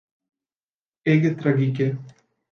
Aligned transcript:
Ege 1.13 1.31
tragike. 1.41 1.91